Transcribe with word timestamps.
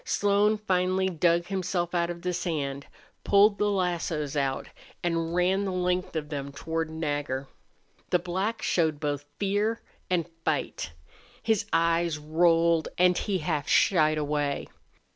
Slone 0.03 0.57
finally 0.57 1.09
dug 1.09 1.45
himself 1.45 1.93
out 1.93 2.09
of 2.09 2.23
the 2.23 2.33
sand, 2.33 2.87
pulled 3.23 3.59
the 3.59 3.69
lassos 3.69 4.35
out, 4.35 4.67
and 5.03 5.35
ran 5.35 5.63
the 5.63 5.71
length 5.71 6.15
of 6.15 6.29
them 6.29 6.51
toward 6.51 6.89
Nagger. 6.89 7.47
The 8.09 8.17
black 8.17 8.63
showed 8.63 8.99
both 8.99 9.25
fear 9.37 9.79
and 10.09 10.27
fight. 10.43 10.93
His 11.43 11.67
eyes 11.71 12.17
rolled 12.17 12.87
and 12.97 13.15
he 13.15 13.37
half 13.37 13.67
shied 13.69 14.17
away. 14.17 14.69